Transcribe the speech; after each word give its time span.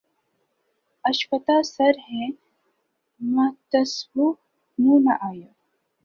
آشفتہ 1.03 1.55
سر 1.73 1.93
ہیں 2.07 2.29
محتسبو 3.21 4.27
منہ 4.79 4.99
نہ 5.05 5.13
آئیو 5.27 5.49